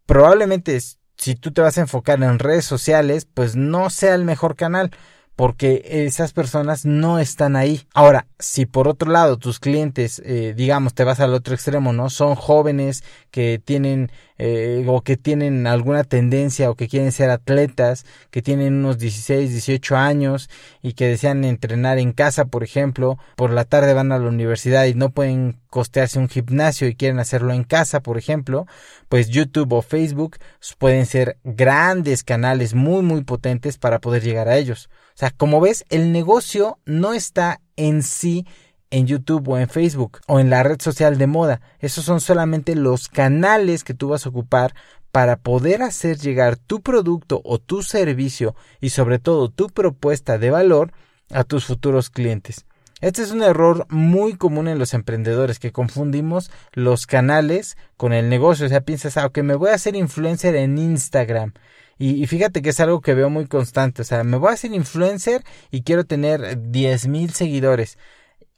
probablemente 0.05 0.77
si 1.15 1.35
tú 1.35 1.53
te 1.53 1.61
vas 1.61 1.77
a 1.77 1.81
enfocar 1.81 2.21
en 2.21 2.37
redes 2.37 2.65
sociales, 2.65 3.25
pues 3.33 3.55
no 3.55 3.89
sea 3.89 4.13
el 4.13 4.25
mejor 4.25 4.57
canal 4.57 4.91
porque 5.37 5.83
esas 5.85 6.33
personas 6.33 6.83
no 6.83 7.19
están 7.19 7.55
ahí. 7.55 7.83
Ahora, 7.93 8.25
si 8.39 8.65
por 8.65 8.87
otro 8.87 9.11
lado 9.11 9.37
tus 9.37 9.59
clientes, 9.59 10.19
eh, 10.25 10.55
digamos, 10.57 10.95
te 10.95 11.03
vas 11.03 11.19
al 11.19 11.35
otro 11.35 11.53
extremo, 11.53 11.93
¿no? 11.93 12.09
Son 12.09 12.33
jóvenes 12.33 13.03
que 13.29 13.61
tienen 13.63 14.11
eh, 14.39 14.83
o 14.87 15.01
que 15.01 15.15
tienen 15.15 15.67
alguna 15.67 16.03
tendencia 16.03 16.71
o 16.71 16.75
que 16.75 16.87
quieren 16.87 17.11
ser 17.11 17.29
atletas, 17.29 18.03
que 18.31 18.41
tienen 18.41 18.73
unos 18.73 18.97
16, 18.97 19.51
18 19.51 19.95
años 19.95 20.49
y 20.81 20.93
que 20.93 21.05
desean 21.05 21.43
entrenar 21.43 21.99
en 21.99 22.13
casa, 22.13 22.45
por 22.45 22.63
ejemplo, 22.63 23.19
por 23.35 23.51
la 23.51 23.65
tarde 23.65 23.93
van 23.93 24.11
a 24.11 24.17
la 24.17 24.29
universidad 24.29 24.85
y 24.85 24.95
no 24.95 25.11
pueden 25.11 25.59
costearse 25.69 26.17
un 26.17 26.29
gimnasio 26.29 26.87
y 26.87 26.95
quieren 26.95 27.19
hacerlo 27.19 27.53
en 27.53 27.63
casa, 27.63 27.99
por 27.99 28.17
ejemplo, 28.17 28.65
pues 29.07 29.29
YouTube 29.29 29.71
o 29.73 29.83
Facebook 29.83 30.37
pueden 30.79 31.05
ser 31.05 31.37
grandes 31.43 32.23
canales 32.23 32.73
muy, 32.73 33.03
muy 33.03 33.23
potentes 33.23 33.77
para 33.77 33.99
poder 33.99 34.23
llegar 34.23 34.47
a 34.47 34.57
ellos. 34.57 34.89
O 35.17 35.19
sea, 35.19 35.31
como 35.31 35.59
ves, 35.59 35.83
el 35.89 36.11
negocio 36.11 36.77
no 36.85 37.15
está 37.15 37.59
en 37.75 38.03
sí 38.03 38.45
en 38.91 39.07
YouTube 39.07 39.49
o 39.49 39.57
en 39.57 39.67
Facebook 39.67 40.19
o 40.27 40.39
en 40.39 40.51
la 40.51 40.61
red 40.61 40.79
social 40.79 41.17
de 41.17 41.25
moda. 41.25 41.59
Esos 41.79 42.05
son 42.05 42.21
solamente 42.21 42.75
los 42.75 43.07
canales 43.07 43.83
que 43.83 43.95
tú 43.95 44.09
vas 44.09 44.27
a 44.27 44.29
ocupar 44.29 44.75
para 45.11 45.37
poder 45.37 45.81
hacer 45.81 46.19
llegar 46.19 46.55
tu 46.55 46.81
producto 46.81 47.41
o 47.45 47.57
tu 47.57 47.81
servicio 47.81 48.53
y 48.79 48.89
sobre 48.89 49.17
todo 49.17 49.49
tu 49.49 49.69
propuesta 49.69 50.37
de 50.37 50.51
valor 50.51 50.91
a 51.31 51.43
tus 51.43 51.65
futuros 51.65 52.11
clientes. 52.11 52.67
Este 53.01 53.23
es 53.23 53.31
un 53.31 53.41
error 53.41 53.87
muy 53.89 54.35
común 54.35 54.67
en 54.67 54.77
los 54.77 54.93
emprendedores 54.93 55.57
que 55.57 55.71
confundimos 55.71 56.51
los 56.73 57.07
canales 57.07 57.75
con 57.95 58.13
el 58.13 58.29
negocio. 58.29 58.67
O 58.67 58.69
sea, 58.69 58.81
piensas, 58.81 59.17
ah, 59.17 59.25
ok, 59.25 59.39
me 59.39 59.55
voy 59.55 59.71
a 59.71 59.75
hacer 59.75 59.95
influencer 59.95 60.55
en 60.55 60.77
Instagram. 60.77 61.53
Y, 61.99 62.25
fíjate 62.27 62.61
que 62.61 62.69
es 62.69 62.79
algo 62.79 63.01
que 63.01 63.15
veo 63.15 63.29
muy 63.29 63.47
constante. 63.47 64.03
O 64.03 64.05
sea, 64.05 64.23
me 64.23 64.37
voy 64.37 64.49
a 64.49 64.53
hacer 64.53 64.73
influencer 64.73 65.43
y 65.71 65.81
quiero 65.81 66.05
tener 66.05 66.69
10 66.71 67.07
mil 67.07 67.33
seguidores. 67.33 67.97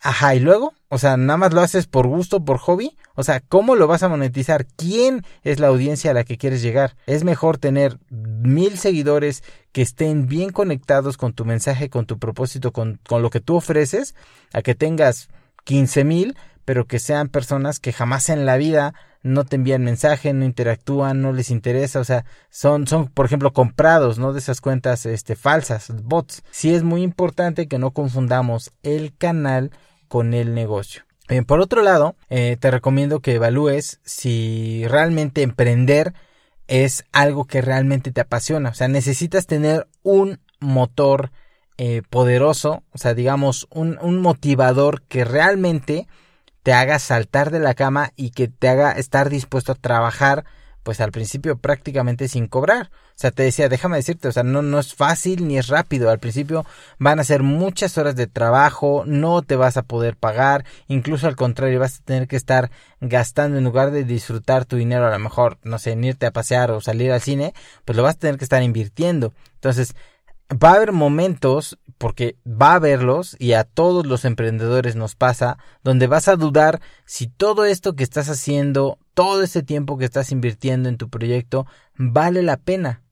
Ajá, 0.02 0.34
y 0.34 0.40
luego, 0.40 0.74
o 0.88 0.98
sea, 0.98 1.18
nada 1.18 1.38
más 1.38 1.54
lo 1.54 1.62
haces 1.62 1.86
por 1.86 2.08
gusto, 2.08 2.44
por 2.44 2.58
hobby. 2.58 2.98
O 3.16 3.24
sea, 3.24 3.42
¿cómo 3.42 3.76
lo 3.76 3.88
vas 3.88 4.04
a 4.04 4.10
monetizar? 4.10 4.66
¿Quién 4.78 5.26
es 5.44 5.60
la 5.60 5.68
audiencia 5.68 6.12
a 6.12 6.14
la 6.14 6.24
que 6.24 6.38
quieres 6.38 6.62
llegar? 6.62 6.96
Es 7.06 7.24
mejor 7.26 7.58
tener 7.58 7.98
mil 8.10 8.78
seguidores 8.78 9.44
que 9.74 9.82
estén 9.82 10.28
bien 10.28 10.52
conectados 10.52 11.18
con 11.18 11.34
tu 11.34 11.44
mensaje, 11.44 11.90
con 11.90 12.06
tu 12.06 12.18
propósito, 12.18 12.72
con, 12.72 13.00
con 13.08 13.22
lo 13.22 13.30
que 13.30 13.42
tú 13.42 13.58
ofreces, 13.58 14.16
a 14.54 14.62
que 14.62 14.74
tengas 14.74 15.28
15 15.66 16.04
mil, 16.06 16.38
pero 16.64 16.86
que 16.86 17.00
sean 17.00 17.28
personas 17.28 17.80
que 17.80 17.92
jamás 17.92 18.30
en 18.30 18.46
la 18.46 18.56
vida 18.56 18.94
no 19.22 19.46
te 19.46 19.58
envían 19.58 19.84
mensaje, 19.84 20.34
no 20.34 20.46
interactúan, 20.46 21.22
no 21.22 21.34
les 21.34 21.52
interesa, 21.52 22.00
o 22.00 22.04
sea, 22.04 22.26
son, 22.50 22.88
son, 22.88 23.08
por 23.08 23.26
ejemplo, 23.26 23.52
comprados, 23.52 24.18
¿no? 24.18 24.34
De 24.34 24.40
esas 24.40 24.62
cuentas, 24.62 25.06
este, 25.06 25.36
falsas, 25.36 25.92
bots. 26.04 26.44
Sí 26.52 26.74
es 26.74 26.84
muy 26.84 27.04
importante 27.04 27.68
que 27.68 27.80
no 27.80 27.92
confundamos 27.92 28.72
el 28.84 29.16
canal 29.16 29.72
con 30.08 30.34
el 30.34 30.54
negocio. 30.54 31.04
por 31.46 31.60
otro 31.60 31.84
lado, 31.84 32.16
eh, 32.30 32.58
te 32.60 32.72
recomiendo 32.72 33.20
que 33.20 33.36
evalúes 33.36 34.00
si 34.04 34.86
realmente 34.88 35.44
emprender 35.44 36.14
es 36.68 37.04
algo 37.12 37.46
que 37.46 37.62
realmente 37.62 38.12
te 38.12 38.22
apasiona. 38.22 38.70
O 38.70 38.74
sea, 38.74 38.88
necesitas 38.88 39.48
tener 39.48 39.88
un 40.04 40.40
motor 40.60 41.32
eh, 41.78 42.02
poderoso, 42.10 42.84
o 42.92 42.98
sea, 42.98 43.14
digamos, 43.14 43.68
un, 43.72 43.98
un 44.02 44.22
motivador 44.22 45.02
que 45.04 45.24
realmente 45.24 46.08
te 46.64 46.74
haga 46.74 47.00
saltar 47.00 47.52
de 47.52 47.60
la 47.60 47.74
cama 47.74 48.12
y 48.16 48.32
que 48.32 48.48
te 48.48 48.70
haga 48.70 48.92
estar 48.92 49.30
dispuesto 49.30 49.72
a 49.72 49.76
trabajar 49.76 50.46
pues 50.84 51.02
al 51.02 51.12
principio 51.12 51.58
prácticamente 51.58 52.28
sin 52.28 52.48
cobrar. 52.48 52.90
O 53.10 53.22
sea, 53.22 53.32
te 53.32 53.44
decía, 53.44 53.68
déjame 53.68 53.98
decirte, 53.98 54.30
o 54.30 54.32
sea, 54.32 54.44
no, 54.44 54.62
no 54.62 54.80
es 54.80 54.96
fácil 54.96 55.48
ni 55.48 55.58
es 55.58 55.68
rápido. 55.68 56.10
Al 56.10 56.20
principio 56.20 56.66
van 56.98 57.20
a 57.20 57.24
ser 57.24 57.44
muchas 57.44 57.98
horas 57.98 58.16
de 58.16 58.28
trabajo, 58.28 59.04
no 59.06 59.42
te 59.42 59.56
vas 59.56 59.78
a 59.78 59.84
poder 59.84 60.16
pagar, 60.16 60.66
incluso 60.88 61.28
al 61.28 61.36
contrario, 61.36 61.80
vas 61.80 62.00
a 62.00 62.04
tener 62.06 62.28
que 62.28 62.38
estar 62.38 62.72
gastando 63.02 63.58
en 63.58 63.66
lugar 63.66 63.92
de 63.92 64.04
disfrutar 64.06 64.66
tu 64.66 64.78
dinero, 64.78 65.06
a 65.06 65.12
lo 65.12 65.20
mejor, 65.20 65.58
no 65.64 65.80
sé, 65.80 65.92
en 65.92 66.04
irte 66.04 66.26
a 66.26 66.32
pasear 66.32 66.72
o 66.72 66.82
salir 66.82 67.12
al 67.12 67.22
cine, 67.22 67.54
pues 67.84 67.98
lo 67.98 68.04
vas 68.04 68.16
a 68.16 68.20
tener 68.20 68.38
que 68.38 68.46
estar 68.46 68.64
invirtiendo. 68.64 69.34
Entonces, 69.56 69.96
va 70.52 70.72
a 70.72 70.76
haber 70.76 70.92
momentos, 70.92 71.78
porque 71.98 72.38
va 72.46 72.72
a 72.72 72.76
haberlos, 72.76 73.36
y 73.40 73.54
a 73.54 73.64
todos 73.64 74.06
los 74.06 74.26
emprendedores 74.26 74.96
nos 74.96 75.16
pasa, 75.16 75.58
donde 75.84 76.08
vas 76.08 76.28
a 76.28 76.36
dudar 76.36 76.82
si 77.06 77.28
todo 77.28 77.66
esto 77.66 77.96
que 77.96 78.04
estás 78.04 78.30
haciendo, 78.30 78.98
todo 79.14 79.44
ese 79.44 79.64
tiempo 79.64 79.98
que 79.98 80.06
estás 80.06 80.32
invirtiendo 80.32 80.90
en 80.90 80.98
tu 80.98 81.10
proyecto, 81.10 81.66
vale 81.96 82.42
la 82.42 82.58
pena. 82.58 83.04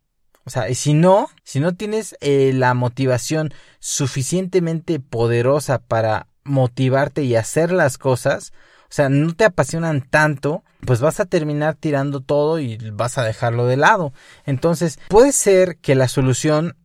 O 0.46 0.50
sea, 0.50 0.74
si 0.74 0.94
no, 0.94 1.28
si 1.44 1.60
no 1.60 1.76
tienes 1.76 2.16
eh, 2.22 2.54
la 2.54 2.74
motivación 2.74 3.54
suficientemente 3.80 5.02
poderosa 5.02 5.80
para 5.80 6.28
motivarte 6.46 7.24
y 7.24 7.36
hacer 7.36 7.74
las 7.74 7.98
cosas, 7.98 8.54
o 8.84 8.94
sea, 8.94 9.10
no 9.10 9.36
te 9.36 9.44
apasionan 9.44 10.02
tanto, 10.02 10.64
pues 10.86 11.02
vas 11.02 11.20
a 11.20 11.26
terminar 11.26 11.76
tirando 11.76 12.22
todo 12.22 12.60
y 12.60 12.78
vas 12.94 13.18
a 13.18 13.24
dejarlo 13.24 13.66
de 13.66 13.76
lado. 13.76 14.14
Entonces, 14.46 15.00
puede 15.10 15.34
ser 15.34 15.78
que 15.80 15.96
la 15.96 16.08
solución 16.08 16.78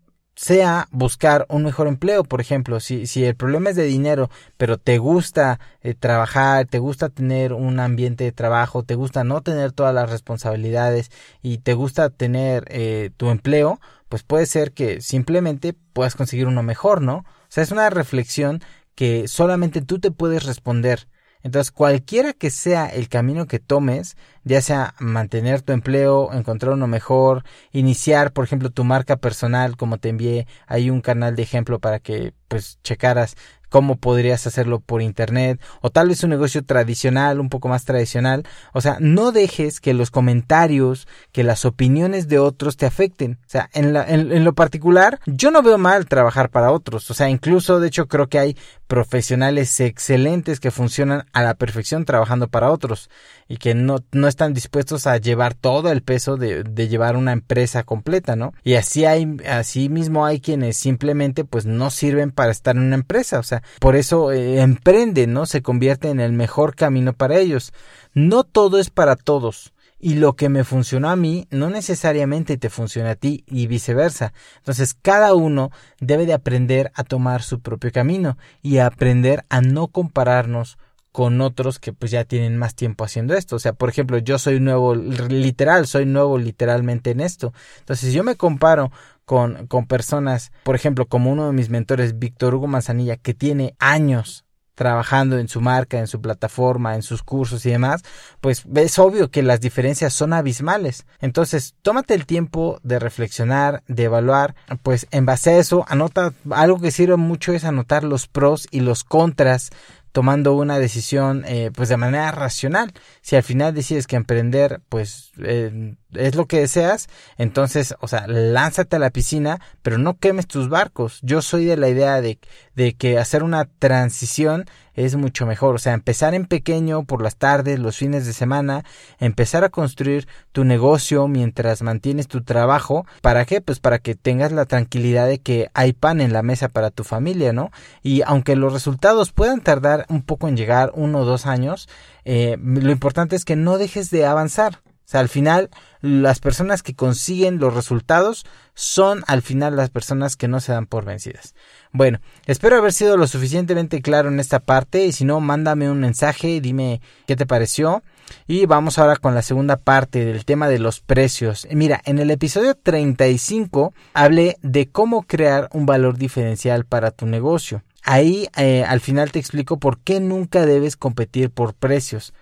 sea 0.43 0.89
buscar 0.91 1.47
un 1.49 1.63
mejor 1.63 1.87
empleo, 1.87 2.25
por 2.25 2.41
ejemplo, 2.41 2.81
si, 2.81 3.07
si 3.07 3.25
el 3.25 3.37
problema 3.37 3.71
es 3.71 3.77
de 3.77 3.85
dinero, 3.85 4.29
pero 4.57 4.77
te 4.77 4.99
gusta 4.99 5.61
eh, 5.83 5.95
trabajar, 5.95 6.67
te 6.67 6.81
gusta 6.81 7.11
tener 7.11 7.53
un 7.53 7.79
ambiente 7.79 8.25
de 8.25 8.33
trabajo, 8.33 8.83
te 8.83 8.97
gusta 8.97 9.23
no 9.23 9.43
tener 9.43 9.71
todas 9.71 9.95
las 9.95 10.11
responsabilidades 10.11 11.13
y 11.43 11.59
te 11.59 11.75
gusta 11.75 12.11
tener 12.11 12.65
eh, 12.71 13.11
tu 13.17 13.31
empleo, 13.31 13.81
pues 14.09 14.25
puede 14.25 14.47
ser 14.47 14.73
que 14.73 15.01
simplemente 15.01 15.75
puedas 15.93 16.17
conseguir 16.17 16.49
uno 16.49 16.65
mejor, 16.65 17.03
¿no? 17.03 17.19
O 17.19 17.25
sea, 17.49 17.63
es 17.63 17.71
una 17.71 17.89
reflexión 17.89 18.63
que 18.97 19.29
solamente 19.29 19.81
tú 19.81 20.01
te 20.01 20.11
puedes 20.11 20.45
responder. 20.45 21.07
Entonces, 21.43 21.71
cualquiera 21.71 22.33
que 22.33 22.51
sea 22.51 22.87
el 22.87 23.09
camino 23.09 23.47
que 23.47 23.59
tomes, 23.59 24.17
ya 24.45 24.61
sea 24.61 24.95
mantener 24.99 25.63
tu 25.63 25.73
empleo, 25.73 26.33
encontrar 26.33 26.75
uno 26.75 26.87
mejor, 26.87 27.45
iniciar, 27.73 28.33
por 28.33 28.45
ejemplo, 28.45 28.71
tu 28.71 28.85
marca 28.85 29.17
personal, 29.17 29.77
como 29.77 29.99
te 29.99 30.09
envié, 30.11 30.47
hay 30.67 30.91
un 30.91 31.01
canal 31.01 31.37
de 31.37 31.43
ejemplo 31.43 31.79
para 31.81 31.99
que 31.99 32.35
pues 32.49 32.79
checaras 32.85 33.37
cómo 33.73 33.97
podrías 33.97 34.47
hacerlo 34.47 34.81
por 34.81 35.00
internet 35.00 35.59
o 35.81 35.88
tal 35.88 36.09
vez 36.09 36.23
un 36.23 36.31
negocio 36.31 36.62
tradicional, 36.62 37.41
un 37.41 37.49
poco 37.49 37.69
más 37.69 37.87
tradicional. 37.87 38.45
O 38.75 38.83
sea, 38.83 38.99
no 39.00 39.33
dejes 39.33 39.81
que 39.81 39.95
los 39.95 40.11
comentarios, 40.11 41.09
que 41.33 41.43
las 41.43 41.64
opiniones 41.64 42.29
de 42.29 42.38
otros 42.38 42.76
te 42.76 42.85
afecten. 42.85 43.38
O 43.47 43.49
sea, 43.50 43.71
en, 43.73 43.95
la, 43.95 44.05
en, 44.07 44.45
lo 44.45 44.52
particular, 44.52 45.21
yo 45.25 45.50
no 45.50 45.62
veo 45.62 45.79
mal 45.79 46.05
trabajar 46.05 46.50
para 46.50 46.71
otros. 46.71 47.11
O 47.11 47.14
sea, 47.14 47.31
incluso, 47.31 47.81
de 47.81 47.88
hecho, 47.88 48.09
creo 48.09 48.29
que 48.29 48.38
hay 48.38 48.57
profesionales 48.87 49.81
excelentes 49.81 50.61
que 50.61 50.71
funcionan 50.71 51.25
a 51.33 51.43
la 51.43 51.55
perfección 51.55 52.05
trabajando 52.05 52.49
para 52.49 52.71
otros 52.71 53.09
y 53.49 53.57
que 53.57 53.75
no, 53.75 54.00
no 54.12 54.29
están 54.29 54.52
dispuestos 54.52 55.07
a 55.07 55.17
llevar 55.17 55.55
todo 55.55 55.91
el 55.91 56.02
peso 56.02 56.37
de, 56.37 56.62
de 56.62 56.88
llevar 56.88 57.17
una 57.17 57.33
empresa 57.33 57.85
completa, 57.85 58.37
¿no? 58.37 58.52
Y 58.64 58.75
así 58.75 59.07
hay, 59.07 59.38
así 59.49 59.88
mismo 59.88 60.26
hay 60.26 60.41
quienes 60.41 60.76
simplemente 60.76 61.45
pues 61.45 61.64
no 61.64 61.88
sirven 61.88 62.33
para 62.33 62.52
estar 62.52 62.76
en 62.76 62.83
una 62.83 62.97
empresa. 62.97 63.38
O 63.38 63.43
sea, 63.43 63.62
por 63.81 63.97
eso 63.97 64.33
eh, 64.33 64.61
emprenden, 64.61 65.33
¿no? 65.33 65.47
Se 65.47 65.62
convierte 65.62 66.11
en 66.11 66.21
el 66.21 66.33
mejor 66.33 66.75
camino 66.75 67.12
para 67.12 67.38
ellos. 67.38 67.73
No 68.14 68.45
todo 68.45 68.78
es 68.78 68.90
para 68.90 69.16
todos. 69.16 69.73
Y 69.99 70.16
lo 70.16 70.35
que 70.35 70.49
me 70.49 70.64
funcionó 70.64 71.11
a 71.11 71.16
mí 71.16 71.47
no 71.50 71.71
necesariamente 71.71 72.57
te 72.59 72.71
funciona 72.71 73.11
a 73.11 73.14
ti 73.14 73.45
y 73.47 73.69
viceversa. 73.69 74.33
Entonces 74.59 74.95
cada 75.00 75.35
uno 75.35 75.71
debe 76.00 76.26
de 76.26 76.35
aprender 76.35 76.90
a 76.95 77.04
tomar 77.04 77.42
su 77.42 77.61
propio 77.61 77.92
camino 77.92 78.37
y 78.62 78.78
a 78.78 78.87
aprender 78.87 79.45
a 79.49 79.61
no 79.61 79.87
compararnos 79.87 80.76
con 81.12 81.42
otros 81.42 81.78
que 81.78 81.92
pues 81.92 82.11
ya 82.11 82.25
tienen 82.25 82.57
más 82.57 82.75
tiempo 82.75 83.04
haciendo 83.04 83.35
esto. 83.35 83.57
O 83.57 83.59
sea, 83.59 83.75
por 83.75 83.90
ejemplo, 83.90 84.19
yo 84.19 84.38
soy 84.38 84.59
nuevo, 84.59 84.95
literal, 84.95 85.87
soy 85.87 86.07
nuevo 86.07 86.38
literalmente 86.38 87.11
en 87.11 87.21
esto. 87.21 87.52
Entonces, 87.81 88.09
si 88.09 88.16
yo 88.16 88.25
me 88.25 88.37
comparo 88.37 88.90
con, 89.26 89.66
con 89.66 89.87
personas, 89.87 90.52
por 90.64 90.75
ejemplo, 90.75 91.07
como 91.07 91.31
uno 91.31 91.47
de 91.47 91.52
mis 91.52 91.69
mentores, 91.69 92.19
Víctor 92.19 92.54
Hugo 92.54 92.66
Manzanilla, 92.66 93.16
que 93.19 93.35
tiene 93.35 93.76
años 93.78 94.45
trabajando 94.75 95.38
en 95.38 95.49
su 95.49 95.61
marca, 95.61 95.99
en 95.99 96.07
su 96.07 96.21
plataforma, 96.21 96.95
en 96.95 97.02
sus 97.02 97.23
cursos 97.23 97.64
y 97.66 97.71
demás, 97.71 98.02
pues 98.40 98.64
es 98.75 98.99
obvio 98.99 99.31
que 99.31 99.42
las 99.42 99.61
diferencias 99.61 100.12
son 100.12 100.33
abismales. 100.33 101.07
Entonces, 101.21 101.75
tómate 101.83 102.14
el 102.14 102.26
tiempo 102.26 102.81
de 102.83 102.99
reflexionar, 102.99 103.83
de 103.87 104.04
evaluar, 104.04 104.54
pues 104.83 105.07
en 105.11 105.26
base 105.26 105.50
a 105.50 105.59
eso, 105.59 105.85
anota, 105.88 106.33
algo 106.50 106.81
que 106.81 106.90
sirve 106.90 107.16
mucho 107.16 107.52
es 107.52 107.64
anotar 107.64 108.02
los 108.02 108.28
pros 108.28 108.66
y 108.71 108.81
los 108.81 109.04
contras 109.04 109.71
tomando 110.12 110.54
una 110.54 110.78
decisión 110.78 111.45
eh, 111.47 111.71
pues 111.75 111.88
de 111.88 111.97
manera 111.97 112.31
racional. 112.31 112.92
Si 113.23 113.37
al 113.37 113.42
final 113.42 113.75
decides 113.75 114.07
que 114.07 114.16
emprender 114.16 114.81
pues 114.88 115.33
eh, 115.42 115.95
es 116.14 116.35
lo 116.35 116.47
que 116.47 116.61
deseas, 116.61 117.09
entonces, 117.38 117.95
o 118.00 118.09
sea, 118.09 118.26
lánzate 118.26 118.97
a 118.97 118.99
la 118.99 119.11
piscina, 119.11 119.61
pero 119.83 119.99
no 119.99 120.19
quemes 120.19 120.47
tus 120.47 120.69
barcos. 120.69 121.19
Yo 121.23 121.42
soy 121.42 121.64
de 121.64 121.76
la 121.76 121.88
idea 121.88 122.21
de, 122.21 122.38
de 122.75 122.95
que 122.95 123.19
hacer 123.19 123.43
una 123.43 123.67
transición 123.79 124.64
es 124.95 125.17
mucho 125.17 125.47
mejor. 125.47 125.75
O 125.75 125.79
sea, 125.79 125.95
empezar 125.95 126.35
en 126.35 126.47
pequeño 126.47 127.05
por 127.05 127.23
las 127.23 127.37
tardes, 127.37 127.79
los 127.79 127.97
fines 127.97 128.26
de 128.26 128.33
semana, 128.33 128.85
empezar 129.19 129.64
a 129.64 129.71
construir 129.71 130.29
tu 130.52 130.64
negocio 130.64 131.29
mientras 131.29 131.83
mantienes 131.83 132.29
tu 132.29 132.43
trabajo. 132.43 133.07
¿Para 133.21 133.45
qué? 133.45 133.61
Pues 133.61 133.81
para 133.81 133.99
que 133.99 134.14
tengas 134.14 134.52
la 134.52 134.67
tranquilidad 134.67 135.26
de 135.26 135.38
que 135.38 135.71
hay 135.75 135.93
pan 135.93 136.21
en 136.21 136.33
la 136.33 136.43
mesa 136.43 136.69
para 136.69 136.91
tu 136.91 137.05
familia, 137.05 137.52
¿no? 137.52 137.71
Y 138.02 138.23
aunque 138.23 138.57
los 138.57 138.73
resultados 138.73 139.33
puedan 139.33 139.61
tardar 139.61 140.07
un 140.09 140.23
poco 140.23 140.49
en 140.49 140.57
llegar, 140.57 140.93
uno 140.95 141.21
o 141.21 141.25
dos 141.25 141.47
años, 141.47 141.88
eh, 142.25 142.57
lo 142.61 142.93
importante 142.93 143.37
es 143.37 143.45
que 143.45 143.57
no 143.57 143.79
dejes 143.79 144.11
de 144.11 144.26
avanzar. 144.26 144.81
O 144.85 145.09
sea, 145.12 145.21
al 145.21 145.29
final, 145.29 145.71
las 146.02 146.40
personas 146.40 146.82
que 146.82 146.94
consiguen 146.94 147.59
los 147.59 147.75
resultados 147.75 148.44
son 148.75 149.23
al 149.28 149.40
final 149.40 149.76
las 149.76 149.90
personas 149.90 150.37
que 150.37 150.49
no 150.49 150.61
se 150.61 150.73
dan 150.73 150.87
por 150.87 151.04
vencidas. 151.04 151.54
Bueno, 151.92 152.21
espero 152.47 152.76
haber 152.76 152.92
sido 152.92 153.16
lo 153.16 153.26
suficientemente 153.26 154.02
claro 154.02 154.28
en 154.28 154.40
esta 154.40 154.61
parte 154.61 155.06
y 155.06 155.12
si 155.12 155.25
no, 155.25 155.40
mándame 155.40 155.90
un 155.90 156.00
mensaje, 156.00 156.61
dime 156.61 157.00
qué 157.26 157.37
te 157.37 157.47
pareció. 157.47 158.02
Y 158.47 158.66
vamos 158.66 158.99
ahora 158.99 159.16
con 159.16 159.35
la 159.35 159.42
segunda 159.42 159.76
parte 159.76 160.25
del 160.25 160.44
tema 160.44 160.68
de 160.68 160.78
los 160.78 161.00
precios. 161.00 161.68
Mira, 161.71 162.00
en 162.04 162.18
el 162.18 162.30
episodio 162.30 162.75
35 162.75 163.92
hablé 164.14 164.56
de 164.62 164.88
cómo 164.88 165.23
crear 165.23 165.68
un 165.73 165.87
valor 165.87 166.16
diferencial 166.16 166.85
para 166.85 167.11
tu 167.11 167.26
negocio. 167.26 167.82
ahí 168.04 168.49
eh, 168.56 168.85
al 168.85 169.00
final 169.00 169.30
te 169.30 169.38
explico 169.38 169.78
por 169.78 170.00
qué 170.00 170.18
nunca 170.18 170.66
debes 170.66 170.97
competir 170.97 171.50
por 171.50 171.75
precios. 171.75 172.32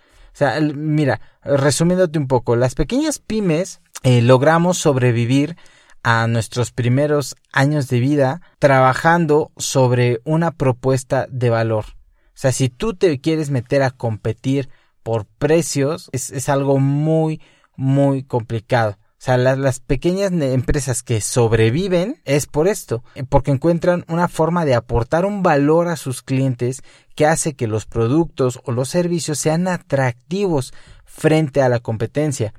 Sea, 0.41 0.59
mira, 0.59 1.21
resumiéndote 1.45 2.19
un 2.19 2.27
poco, 2.27 2.57
las 2.57 2.75
pequeñas 2.75 3.19
pymes 3.19 3.83
eh, 4.05 4.23
logramos 4.23 4.79
sobrevivir 4.79 5.59
a 6.03 6.27
nuestros 6.29 6.73
primeros 6.73 7.37
años 7.53 7.89
de 7.89 8.01
vida 8.01 8.41
trabajando 8.59 9.53
sobre 9.59 10.23
una 10.25 10.53
propuesta 10.53 11.27
de 11.31 11.51
valor. 11.51 11.85
O 11.89 12.41
sea, 12.41 12.53
si 12.53 12.71
tú 12.71 12.95
te 12.95 13.21
quieres 13.21 13.51
meter 13.51 13.83
a 13.83 13.91
competir 13.91 14.71
por 15.03 15.27
precios, 15.27 16.09
es 16.13 16.49
algo 16.49 16.79
muy, 16.79 17.43
muy 17.77 18.23
complicado. 18.23 18.97
O 19.21 19.23
sea, 19.23 19.37
las, 19.37 19.81
pequeñas 19.81 20.33
empresas 20.33 21.03
que 21.03 21.21
sobreviven 21.21 22.23
es 22.25 22.47
por 22.47 22.69
esto, 22.69 23.05
porque 23.29 23.51
encuentran 23.51 24.07
una 24.09 24.29
forma 24.29 24.65
de 24.65 24.75
aportar 24.75 25.27
un 25.27 25.43
valor 25.43 25.89
a 25.89 25.97
sus 25.97 26.23
clientes 26.23 26.83
que 27.15 27.27
hace 27.27 27.53
que 27.53 27.67
los 27.67 27.85
productos 27.85 28.61
o 28.65 28.73
los 28.73 28.89
servicios 28.89 29.39
sean 29.39 29.69
atractivos 29.69 30.73
frente 31.05 31.61
a 31.61 31.69
la 31.69 31.81
competencia. 31.81 32.55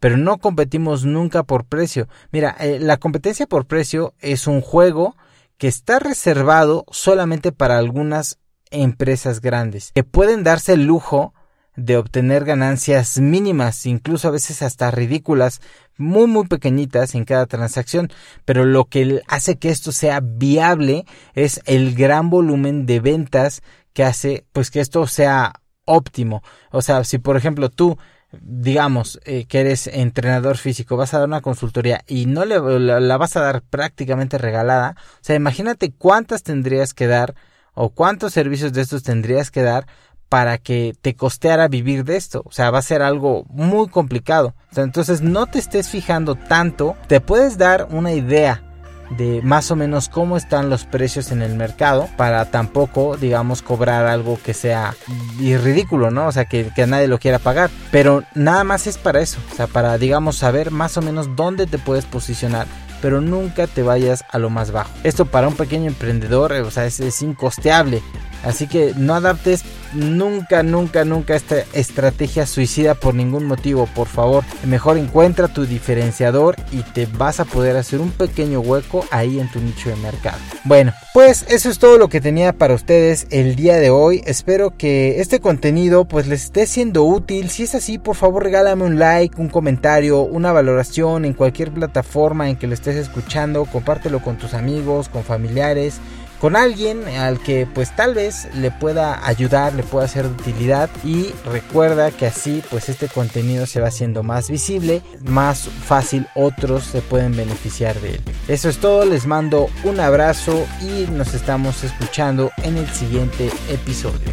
Pero 0.00 0.16
no 0.16 0.38
competimos 0.38 1.04
nunca 1.04 1.42
por 1.42 1.66
precio. 1.66 2.08
Mira, 2.32 2.56
eh, 2.60 2.78
la 2.80 2.96
competencia 2.96 3.46
por 3.46 3.66
precio 3.66 4.14
es 4.20 4.46
un 4.46 4.62
juego 4.62 5.16
que 5.58 5.68
está 5.68 5.98
reservado 5.98 6.86
solamente 6.90 7.52
para 7.52 7.76
algunas 7.76 8.38
empresas 8.70 9.42
grandes, 9.42 9.92
que 9.92 10.02
pueden 10.02 10.44
darse 10.44 10.72
el 10.72 10.86
lujo 10.86 11.34
de 11.76 11.96
obtener 11.96 12.44
ganancias 12.44 13.18
mínimas, 13.18 13.86
incluso 13.86 14.28
a 14.28 14.32
veces 14.32 14.62
hasta 14.62 14.90
ridículas, 14.90 15.60
muy 15.98 16.26
muy 16.26 16.46
pequeñitas 16.46 17.14
en 17.14 17.24
cada 17.24 17.46
transacción, 17.46 18.10
pero 18.44 18.64
lo 18.64 18.86
que 18.86 19.22
hace 19.28 19.56
que 19.58 19.68
esto 19.68 19.92
sea 19.92 20.20
viable 20.22 21.04
es 21.34 21.60
el 21.66 21.94
gran 21.94 22.30
volumen 22.30 22.86
de 22.86 23.00
ventas 23.00 23.62
que 23.92 24.04
hace 24.04 24.46
pues 24.52 24.70
que 24.70 24.80
esto 24.80 25.06
sea 25.06 25.54
óptimo. 25.84 26.42
O 26.70 26.82
sea, 26.82 27.04
si 27.04 27.18
por 27.18 27.36
ejemplo 27.36 27.70
tú 27.70 27.98
digamos 28.42 29.20
eh, 29.24 29.46
que 29.46 29.60
eres 29.60 29.86
entrenador 29.86 30.56
físico, 30.56 30.96
vas 30.96 31.14
a 31.14 31.18
dar 31.18 31.28
una 31.28 31.40
consultoría 31.40 32.02
y 32.06 32.26
no 32.26 32.44
le 32.44 32.58
la 33.00 33.16
vas 33.16 33.36
a 33.36 33.40
dar 33.40 33.62
prácticamente 33.62 34.38
regalada, 34.38 34.96
o 34.98 35.18
sea, 35.24 35.36
imagínate 35.36 35.92
cuántas 35.92 36.42
tendrías 36.42 36.92
que 36.92 37.06
dar 37.06 37.34
o 37.74 37.90
cuántos 37.90 38.32
servicios 38.32 38.72
de 38.72 38.82
estos 38.82 39.02
tendrías 39.02 39.50
que 39.50 39.62
dar 39.62 39.86
para 40.28 40.58
que 40.58 40.94
te 41.00 41.14
costeara 41.14 41.68
vivir 41.68 42.04
de 42.04 42.16
esto. 42.16 42.42
O 42.44 42.52
sea, 42.52 42.70
va 42.70 42.78
a 42.78 42.82
ser 42.82 43.02
algo 43.02 43.44
muy 43.48 43.88
complicado. 43.88 44.54
entonces 44.74 45.22
no 45.22 45.46
te 45.46 45.58
estés 45.58 45.88
fijando 45.88 46.34
tanto. 46.34 46.96
Te 47.08 47.20
puedes 47.20 47.58
dar 47.58 47.88
una 47.90 48.12
idea 48.12 48.62
de 49.10 49.40
más 49.42 49.70
o 49.70 49.76
menos 49.76 50.08
cómo 50.08 50.36
están 50.36 50.68
los 50.68 50.84
precios 50.84 51.30
en 51.30 51.42
el 51.42 51.54
mercado 51.54 52.08
para 52.16 52.50
tampoco, 52.50 53.16
digamos, 53.16 53.62
cobrar 53.62 54.06
algo 54.06 54.38
que 54.42 54.54
sea 54.54 54.94
ridículo, 55.38 56.10
¿no? 56.10 56.26
O 56.26 56.32
sea, 56.32 56.46
que, 56.46 56.72
nadie 56.86 57.08
lo 57.08 57.18
quiera 57.18 57.38
pagar. 57.38 57.70
Pero 57.90 58.24
nada 58.34 58.64
más 58.64 58.86
es 58.86 58.98
para 58.98 59.20
eso. 59.20 59.38
O 59.52 59.54
sea, 59.54 59.66
para, 59.66 59.96
digamos, 59.98 60.36
saber 60.36 60.70
más 60.70 60.96
o 60.96 61.02
menos 61.02 61.36
dónde 61.36 61.66
te 61.66 61.78
puedes 61.78 62.04
posicionar 62.04 62.66
pero 63.02 63.20
nunca 63.20 63.66
te 63.66 63.82
vayas 63.82 64.24
a 64.30 64.38
lo 64.38 64.48
más 64.48 64.72
bajo. 64.72 64.90
Esto 65.04 65.26
para 65.26 65.46
un 65.46 65.54
pequeño 65.54 65.86
emprendedor, 65.86 66.52
o 66.52 66.70
sea, 66.70 66.86
es, 66.86 66.98
es 66.98 67.20
incosteable. 67.22 68.02
Así 68.42 68.66
que 68.66 68.94
no 68.96 69.14
adaptes 69.14 69.64
nunca, 69.94 70.62
nunca, 70.62 71.04
nunca 71.04 71.34
esta 71.34 71.56
estrategia 71.72 72.46
suicida 72.46 72.94
por 72.94 73.14
ningún 73.14 73.44
motivo, 73.44 73.86
por 73.94 74.06
favor. 74.06 74.44
Mejor 74.64 74.98
encuentra 74.98 75.48
tu 75.48 75.66
diferenciador 75.66 76.56
y 76.72 76.82
te 76.82 77.06
vas 77.06 77.40
a 77.40 77.44
poder 77.44 77.76
hacer 77.76 78.00
un 78.00 78.10
pequeño 78.10 78.60
hueco 78.60 79.04
ahí 79.10 79.40
en 79.40 79.50
tu 79.50 79.60
nicho 79.60 79.88
de 79.90 79.96
mercado. 79.96 80.38
Bueno, 80.64 80.92
pues 81.14 81.46
eso 81.48 81.70
es 81.70 81.78
todo 81.78 81.98
lo 81.98 82.08
que 82.08 82.20
tenía 82.20 82.52
para 82.52 82.74
ustedes 82.74 83.26
el 83.30 83.56
día 83.56 83.76
de 83.76 83.90
hoy. 83.90 84.22
Espero 84.26 84.76
que 84.76 85.20
este 85.20 85.40
contenido 85.40 86.04
pues 86.04 86.26
les 86.26 86.44
esté 86.44 86.66
siendo 86.66 87.04
útil. 87.04 87.50
Si 87.50 87.62
es 87.64 87.74
así, 87.74 87.98
por 87.98 88.16
favor 88.16 88.44
regálame 88.44 88.84
un 88.84 88.98
like, 88.98 89.40
un 89.40 89.48
comentario, 89.48 90.20
una 90.22 90.52
valoración 90.52 91.24
en 91.24 91.32
cualquier 91.32 91.70
plataforma 91.70 92.48
en 92.48 92.56
que 92.56 92.66
lo 92.66 92.74
estés 92.74 92.96
escuchando. 92.96 93.64
Compártelo 93.64 94.20
con 94.20 94.36
tus 94.36 94.54
amigos, 94.54 95.08
con 95.08 95.24
familiares 95.24 96.00
con 96.40 96.56
alguien 96.56 97.06
al 97.08 97.40
que 97.40 97.66
pues 97.66 97.94
tal 97.94 98.14
vez 98.14 98.48
le 98.54 98.70
pueda 98.70 99.26
ayudar, 99.26 99.74
le 99.74 99.82
pueda 99.82 100.06
ser 100.08 100.24
de 100.24 100.32
utilidad 100.32 100.90
y 101.04 101.30
recuerda 101.44 102.10
que 102.10 102.26
así 102.26 102.62
pues 102.70 102.88
este 102.88 103.08
contenido 103.08 103.66
se 103.66 103.80
va 103.80 103.88
haciendo 103.88 104.22
más 104.22 104.50
visible, 104.50 105.02
más 105.24 105.68
fácil 105.86 106.26
otros 106.34 106.84
se 106.84 107.02
pueden 107.02 107.36
beneficiar 107.36 107.98
de 108.00 108.16
él. 108.16 108.20
Eso 108.48 108.68
es 108.68 108.78
todo, 108.78 109.04
les 109.04 109.26
mando 109.26 109.68
un 109.84 110.00
abrazo 110.00 110.66
y 110.80 111.10
nos 111.10 111.34
estamos 111.34 111.84
escuchando 111.84 112.50
en 112.62 112.76
el 112.76 112.88
siguiente 112.88 113.50
episodio. 113.68 114.30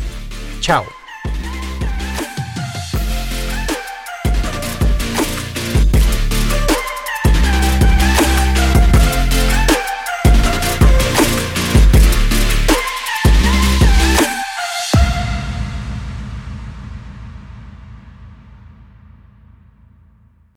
Chao. 0.59 1.02